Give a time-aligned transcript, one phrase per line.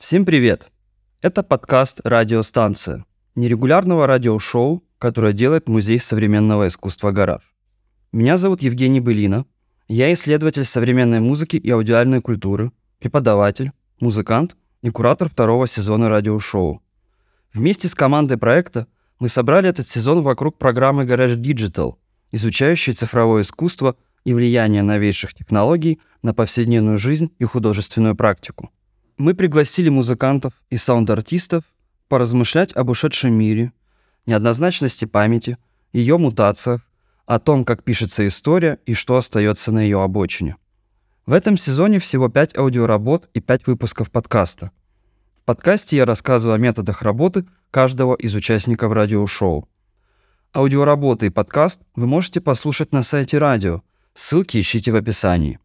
[0.00, 0.70] Всем привет!
[1.20, 3.04] Это подкаст «Радиостанция»
[3.34, 7.42] нерегулярного радиошоу, которое делает Музей современного искусства «Гараж».
[8.10, 9.44] Меня зовут Евгений Былина.
[9.88, 16.82] Я исследователь современной музыки и аудиальной культуры, преподаватель, музыкант и куратор второго сезона радиошоу.
[17.52, 18.86] Вместе с командой проекта
[19.18, 21.96] мы собрали этот сезон вокруг программы Garage Digital,
[22.32, 28.70] изучающей цифровое искусство и влияние новейших технологий на повседневную жизнь и художественную практику–
[29.20, 31.62] мы пригласили музыкантов и саунд-артистов
[32.08, 33.72] поразмышлять об ушедшем мире,
[34.26, 35.58] неоднозначности памяти,
[35.92, 36.80] ее мутациях,
[37.26, 40.56] о том, как пишется история и что остается на ее обочине.
[41.26, 44.72] В этом сезоне всего 5 аудиоработ и 5 выпусков подкаста.
[45.42, 49.68] В подкасте я рассказываю о методах работы каждого из участников радиошоу.
[50.52, 53.82] Аудиоработы и подкаст вы можете послушать на сайте радио.
[54.14, 55.60] Ссылки ищите в описании.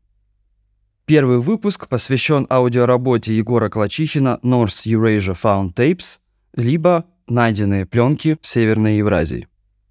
[1.05, 6.17] Первый выпуск посвящен аудиоработе Егора Клачихина North Eurasia Found Tapes,
[6.55, 9.47] либо «Найденные пленки в Северной Евразии».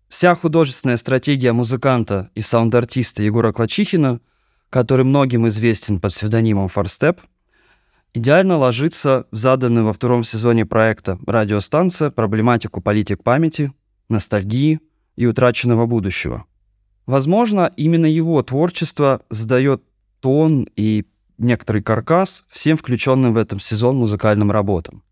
[0.08, 4.20] Вся художественная стратегия музыканта и саунд-артиста Егора Клачихина,
[4.70, 7.20] который многим известен под псевдонимом Форстеп,
[8.12, 13.72] идеально ложится в заданную во втором сезоне проекта «Радиостанция» проблематику политик памяти,
[14.08, 14.80] ностальгии
[15.14, 16.44] и утраченного будущего.
[17.06, 19.84] Возможно, именно его творчество задает
[20.24, 21.04] тон и
[21.36, 25.02] некоторый каркас всем включенным в этом сезон музыкальным работам.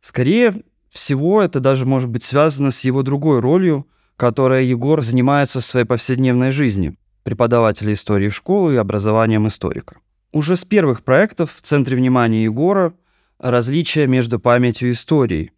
[0.00, 5.64] Скорее всего, это даже может быть связано с его другой ролью, которой Егор занимается в
[5.64, 9.98] своей повседневной жизни, преподавателя истории в школу и образованием историка.
[10.32, 12.94] Уже с первых проектов в центре внимания Егора
[13.38, 15.52] различие между памятью и историей.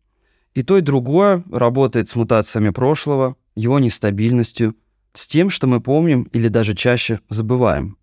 [0.52, 4.74] И то, и другое работает с мутациями прошлого, его нестабильностью,
[5.14, 7.96] с тем, что мы помним или даже чаще забываем.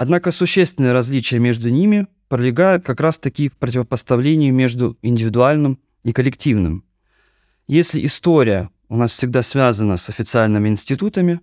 [0.00, 6.86] Однако существенное различие между ними пролегает как раз-таки в противопоставлении между индивидуальным и коллективным.
[7.66, 11.42] Если история у нас всегда связана с официальными институтами,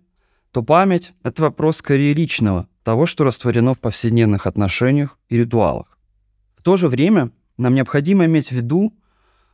[0.49, 5.99] то память— это вопрос скорее личного, того, что растворено в повседневных отношениях и ритуалах.
[6.57, 8.91] В то же время нам необходимо иметь в виду,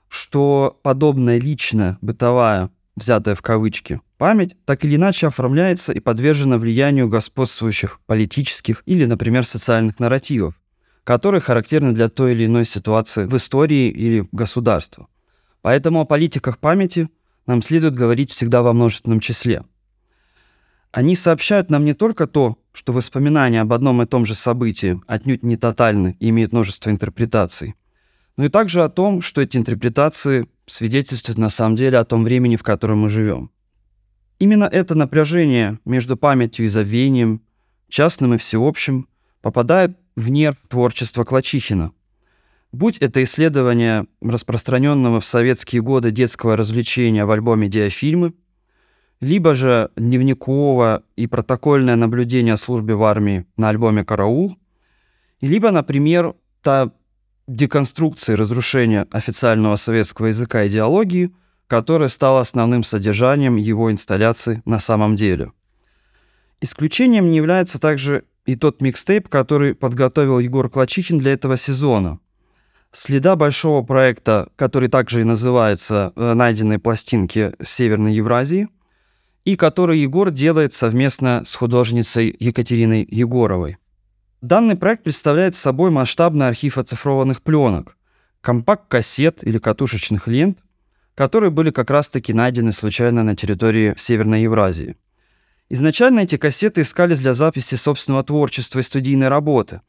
[0.08, 7.09] что подобная личная, бытовая, взятая в кавычки, Память так или иначе оформляется и подвержена влиянию
[7.09, 10.53] господствующих политических или, например, социальных нарративов,
[11.03, 15.09] которые характерны для той или иной ситуации в истории или государства.
[15.62, 17.09] Поэтому о политиках памяти
[17.47, 19.66] нам следует говорить всегда во множественном числе.
[20.94, 25.44] Они сообщают нам не только то, что воспоминания об одном и том же событии отнюдь
[25.44, 27.75] не тотальны и имеют множество интерпретаций,
[28.38, 32.56] но и также о том, что эти интерпретации свидетельствуют на самом деле о том времени,
[32.56, 33.51] в котором мы живем.
[34.44, 37.44] Именно это напряжение между памятью и забвением,
[37.88, 39.08] частным и всеобщим,
[39.42, 41.94] попадает в нерв творчества Клачихина.
[42.74, 48.34] Будь это исследование распространенного в советские годы детского развлечения в альбоме «Диафильмы»,
[49.22, 54.58] либо же дневниковое и протокольное наблюдение о службе в армии на альбоме «Караул»,
[55.40, 56.92] либо, например, та
[57.48, 61.34] деконструкция и разрушение официального советского языка идеологии–
[61.73, 65.53] которое стало основным содержанием его инсталляции на самом деле.
[66.61, 72.19] Исключением не является также и тот микстейп, который подготовил Егор Клачихин для этого сезона.
[72.91, 78.69] Следа большого проекта, который также и называется э, «Найденные пластинки Северной Евразии»,
[79.44, 83.78] и который Егор делает совместно с художницей Екатериной Егоровой.
[84.41, 87.97] Данный проект представляет собой масштабный архив оцифрованных пленок,
[88.41, 90.59] компакт-кассет или катушечных лент–
[91.16, 94.97] которые были как раз-таки найдены случайно на территории Северной Евразии.
[95.69, 99.81] Изначально эти кассеты искались для записи собственного творчества и студийной работы.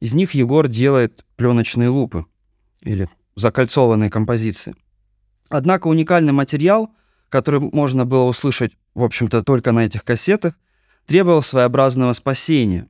[0.00, 2.26] Из них Егор делает пленочные лупы
[2.82, 4.74] или закольцованные композиции.
[5.48, 6.90] Однако уникальный материал,
[7.28, 10.54] который можно было услышать, в общем-то, только на этих кассетах,
[11.06, 12.88] требовал своеобразного спасения.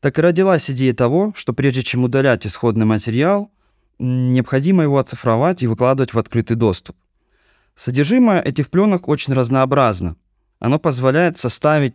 [0.00, 3.50] Так и родилась идея того, что прежде чем удалять исходный материал,
[3.98, 6.96] необходимо его оцифровать и выкладывать в открытый доступ.
[7.76, 10.16] Содержимое этих пленок очень разнообразно.
[10.58, 11.94] Оно позволяет составить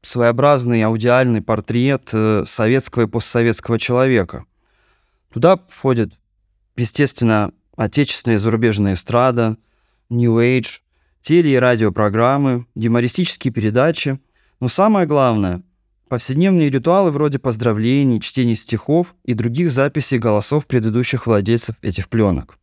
[0.00, 4.44] своеобразный аудиальный портрет э, советского и постсоветского человека.
[5.32, 6.12] Туда входят,
[6.76, 9.56] естественно, отечественная и зарубежная эстрада,
[10.08, 10.80] New Age,
[11.22, 14.20] теле- и радиопрограммы, юмористические передачи,
[14.60, 15.62] но самое главное—
[16.08, 22.58] повседневные ритуалы вроде поздравлений, чтения стихов и других записей голосов предыдущих владельцев этих пленок.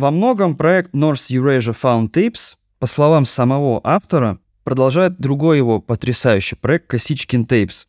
[0.00, 6.56] Во многом проект North Eurasia Found Tapes, по словам самого автора, продолжает другой его потрясающий
[6.56, 7.86] проект Косичкин Tapes.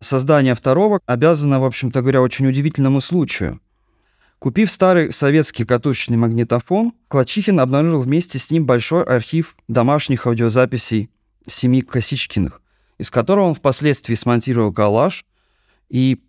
[0.00, 3.60] Создание второго обязано, в общем-то говоря, очень удивительному случаю.
[4.40, 11.10] Купив старый советский катушечный магнитофон, Клачихин обнаружил вместе с ним большой архив домашних аудиозаписей
[11.46, 12.60] семьи Косичкиных,
[12.98, 15.24] из которого он впоследствии смонтировал коллаж.
[15.88, 16.24] И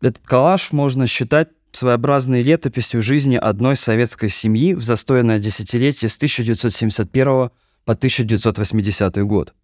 [0.00, 7.24] этот коллаж можно считать своеобразной летописью жизни одной советской семьи в застойное десятилетие с 1971
[7.24, 9.54] по 1980 год.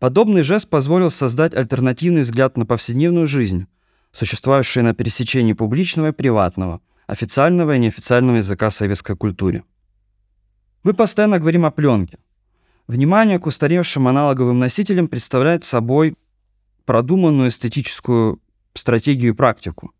[0.00, 3.66] Подобный жест позволил создать альтернативный взгляд на повседневную жизнь,
[4.12, 9.62] существующую на пересечении публичного и приватного, официального и неофициального языка советской культуре.
[10.82, 12.18] Мы постоянно говорим о пленке.
[12.88, 16.16] Внимание к устаревшим аналоговым носителям представляет собой
[16.86, 18.40] продуманную эстетическую
[18.74, 19.92] стратегию и практику.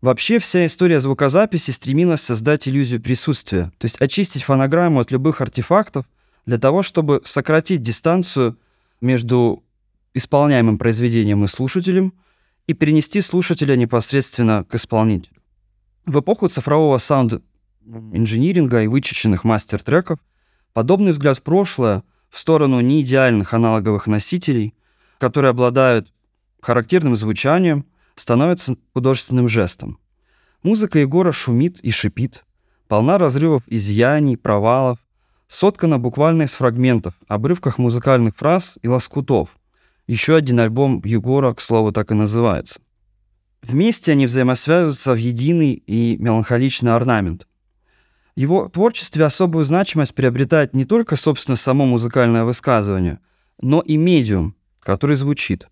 [0.00, 6.06] Вообще вся история звукозаписи стремилась создать иллюзию присутствия, то есть очистить фонограмму от любых артефактов
[6.46, 8.56] для того, чтобы сократить дистанцию
[9.00, 9.64] между
[10.14, 12.14] исполняемым произведением и слушателем
[12.68, 15.34] и перенести слушателя непосредственно к исполнителю.
[16.06, 20.20] В эпоху цифрового саунд-инжиниринга и вычищенных мастер-треков
[20.72, 24.74] подобный взгляд в прошлое в сторону неидеальных аналоговых носителей,
[25.18, 26.12] которые обладают
[26.60, 27.84] характерным звучанием,
[28.20, 29.98] становится художественным жестом.
[30.62, 32.44] Музыка Егора шумит и шипит,
[32.88, 34.98] полна разрывов изъяний, провалов,
[35.46, 39.56] соткана буквально из фрагментов, обрывках музыкальных фраз и лоскутов.
[40.06, 42.80] Еще один альбом Егора, к слову, так и называется.
[43.62, 47.46] Вместе они взаимосвязываются в единый и меланхоличный орнамент.
[48.36, 53.18] В его творчестве особую значимость приобретает не только, собственно, само музыкальное высказывание,
[53.60, 55.68] но и медиум, который звучит.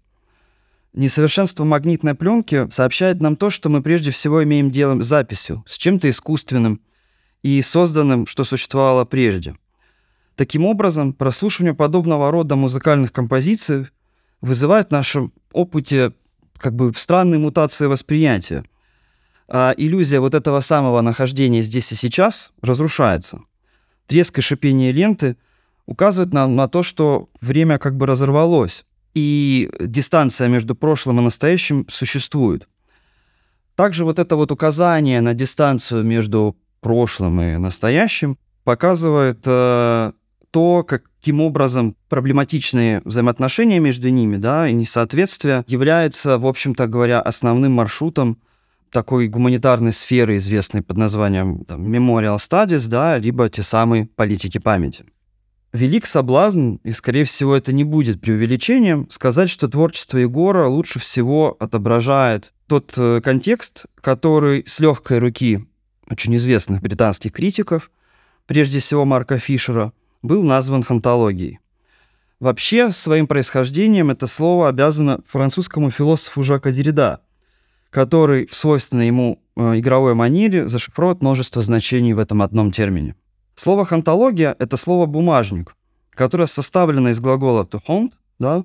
[0.96, 5.78] Несовершенство магнитной пленки сообщает нам то, что мы прежде всего имеем дело с записью, с
[5.78, 6.81] чем-то искусственным
[7.43, 9.54] и созданным, что существовало прежде–
[10.37, 13.87] Таким образом, прослушивание подобного рода музыкальных композиций
[14.43, 16.12] вызывает в нашем опыте
[16.58, 18.64] как бы странные мутации восприятия.
[19.48, 23.40] А иллюзия вот этого самого нахождения здесь и сейчас разрушается.
[24.06, 25.38] Треск и шипение ленты
[25.87, 28.84] указывают нам на то, что время как бы разорвалось,
[29.16, 32.68] и дистанция между прошлым и настоящим существует.
[33.74, 40.12] Также вот это вот указание на дистанцию между прошлым и настоящим показывает э,
[40.50, 47.72] то, каким образом проблематичные взаимоотношения между ними, да, и несоответствие является, в общем-то говоря, основным
[47.72, 48.38] маршрутом
[48.90, 55.06] такой гуманитарной сферы, известной под названием там, Memorial Studies, да, либо те самые политики памяти.
[55.76, 61.56] Велик соблазн, и, скорее всего, это не будет преувеличением, сказать, что творчество Егора лучше всего
[61.61, 65.67] отображает тот э, контекст, который с легкой руки
[66.08, 67.90] очень известных британских критиков,
[68.46, 69.93] прежде всего Марка Фишера,
[70.23, 71.61] был назван хантологией.
[72.40, 77.20] Вообще, своим происхождением это слово обязано французскому философу Жака Деррида,
[77.90, 83.14] который в свойственной ему э, игровой манере зашифровывает множество значений в этом одном термине.
[83.56, 85.75] Слово «хантология»— это слово «бумажник»,
[86.11, 88.64] которое составлено из глагола «to haunt», да,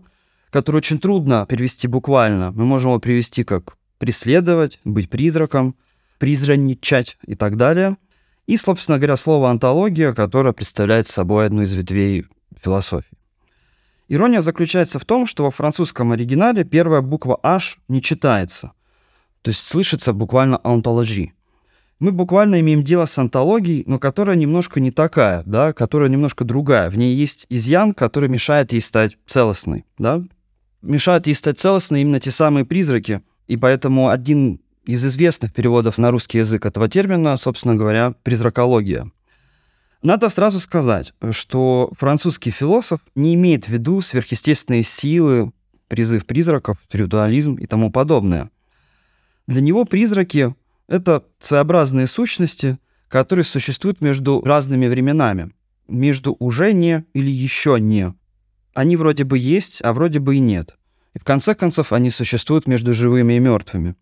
[0.52, 2.52] который очень трудно перевести буквально.
[2.52, 5.76] Мы можем его привести как «преследовать», «быть призраком»,
[6.20, 7.98] «призраничать» и так далее—
[8.52, 12.26] и, собственно говоря, слово «антология», которое представляет собой одну из ветвей
[12.62, 13.18] философии.
[14.10, 18.74] Ирония заключается в том, что во французском оригинале первая буква «h» не читается.
[19.42, 21.34] То есть слышится буквально «антологи».
[22.02, 26.90] Мы буквально имеем дело с антологией, но которая немножко не такая, да, которая немножко другая.
[26.90, 30.24] В ней есть изъян, который мешает ей стать целостной, да.
[30.82, 36.10] Мешают ей стать целостной именно те самые призраки, и поэтому один из известных переводов на
[36.10, 39.12] русский язык этого термина, собственно говоря, призракология.
[40.02, 45.52] Надо сразу сказать, что французский философ не имеет в виду сверхъестественные силы,
[45.88, 48.50] призыв призраков, спиритуализм и тому подобное.
[49.46, 50.56] Для него призраки—
[50.92, 55.54] это своеобразные сущности, которые существуют между разными временами,
[55.88, 58.14] между уже не или еще не.
[58.74, 60.76] Они вроде бы есть, а вроде бы и нет.
[61.14, 63.96] И в конце концов они существуют между живыми и мертвыми.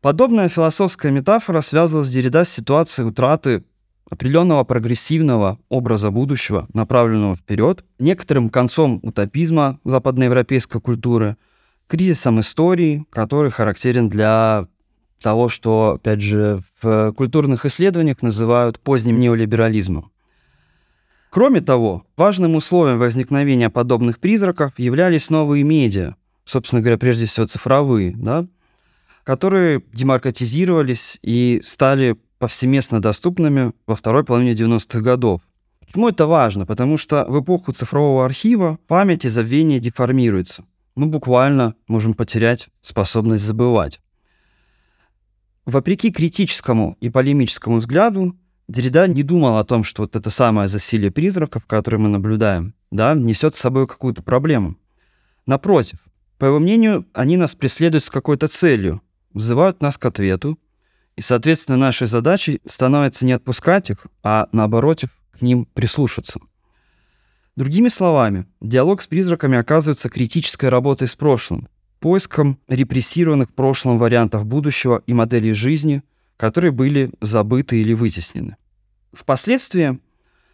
[0.00, 3.64] Подобная философская метафора связывалась Деррида с ситуацией утраты
[4.08, 11.36] определенного прогрессивного образа будущего, направленного вперед, некоторым концом утопизма западноевропейской культуры,
[11.88, 14.68] кризисом истории, который характерен для
[15.20, 20.10] того, что, опять же, в культурных исследованиях называют поздним неолиберализмом.
[21.30, 28.14] Кроме того, важным условием возникновения подобных призраков являлись новые медиа, собственно говоря, прежде всего цифровые,
[28.16, 28.46] да,
[29.24, 35.40] которые демаркетизировались и стали повсеместно доступными во второй половине 90-х годов.
[35.80, 36.66] Почему это важно?
[36.66, 40.64] Потому что в эпоху цифрового архива память и забвение деформируется.
[40.94, 44.00] Мы буквально можем потерять способность забывать.
[45.66, 48.36] Вопреки критическому и полемическому взгляду,
[48.68, 53.14] Деррида не думал о том, что вот это самое засилие призраков, которое мы наблюдаем, да,
[53.14, 54.76] несет с собой какую-то проблему.
[55.46, 55.98] Напротив,
[56.38, 59.02] по его мнению, они нас преследуют с какой-то целью,
[59.32, 60.58] вызывают нас к ответу,
[61.16, 66.40] и, соответственно, нашей задачей становится не отпускать их, а, наоборот, к ним прислушаться.
[67.56, 71.68] Другими словами, диалог с призраками оказывается критической работой с прошлым,
[72.04, 76.02] поиском репрессированных в прошлом вариантов будущего и моделей жизни,
[76.36, 78.58] которые были забыты или вытеснены.
[79.14, 79.98] Впоследствии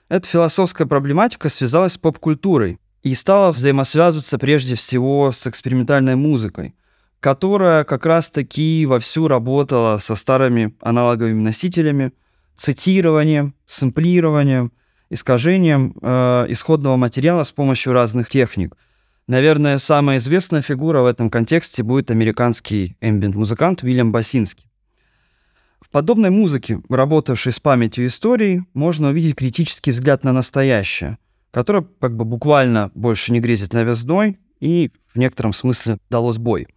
[0.08, 6.76] эта философская проблематика связалась с поп-культурой и стала взаимосвязываться прежде всего с экспериментальной музыкой,
[7.18, 12.12] которая как раз-таки вовсю работала со старыми аналоговыми носителями,
[12.56, 14.70] цитированием, сэмплированием,
[15.10, 18.76] искажением э, исходного материала с помощью разных техник.
[19.30, 24.66] Наверное, самая известная фигура в этом контексте будет американский эмбиент-музыкант Уильям Басинский.
[25.80, 31.16] В подобной музыке, работавшей с памятью истории, можно увидеть критический взгляд на настоящее,
[31.52, 36.66] которое как бы буквально больше не грезит новизной и в некотором смысле дало сбой–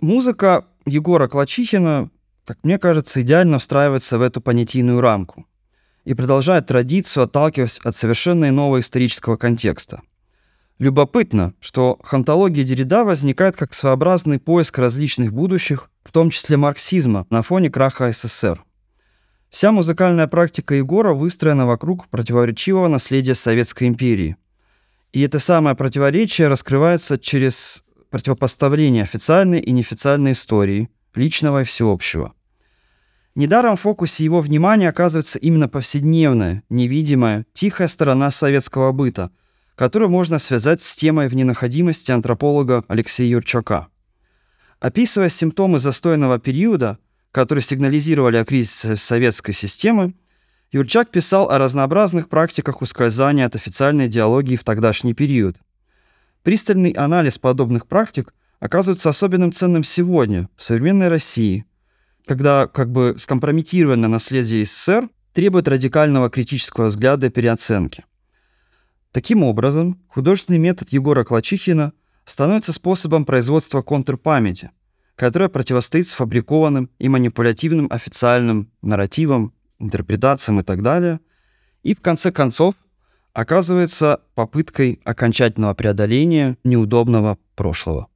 [0.00, 2.10] Музыка Егора Клачихина,
[2.44, 5.46] как мне кажется, идеально встраивается в эту понятийную рамку
[6.04, 10.02] и продолжает традицию, отталкиваясь от совершенно иного исторического контекста.
[10.80, 17.42] Любопытно, что хантология Деррида возникает как своеобразный поиск различных будущих, в том числе марксизма, на
[17.42, 18.64] фоне краха СССР.
[19.50, 24.36] Вся музыкальная практика Егора выстроена вокруг противоречивого наследия Советской империи.
[25.12, 32.32] И это самое противоречие раскрывается через противопоставление официальной и неофициальной истории, личного и всеобщего.
[33.36, 39.30] Недаром в фокусе его внимания оказывается именно повседневная, невидимая, тихая сторона советского быта,
[39.74, 43.88] которую можно связать с темой вненаходимости антрополога Алексея Юрчака.
[44.80, 46.98] Описывая симптомы застойного периода,
[47.32, 50.14] которые сигнализировали о кризисе советской системы,
[50.72, 55.56] Юрчак писал о разнообразных практиках ускользания от официальной идеологии в тогдашний период–
[56.44, 61.64] Пристальный анализ подобных практик оказывается особенным ценным сегодня, в современной России,
[62.26, 68.04] когда как бы скомпрометированное наследие СССР требует радикального критического взгляда и переоценки.
[69.14, 71.92] Таким образом, художественный метод Егора Клачихина
[72.24, 74.72] становится способом производства контрпамяти,
[75.14, 81.20] которая противостоит сфабрикованным и манипулятивным официальным нарративам, интерпретациям и так далее,
[81.84, 82.74] и в конце концов
[83.32, 88.08] оказывается попыткой окончательного преодоления неудобного прошлого.